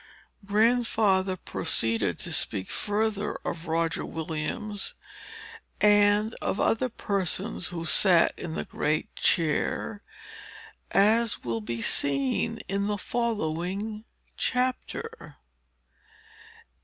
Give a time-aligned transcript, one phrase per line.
[0.43, 4.95] Grandfather proceeded to speak further of Roger Williams,
[5.79, 10.01] and of other persons who sat in the great chair,
[10.89, 14.03] as will be seen in the following
[14.37, 15.35] chapter.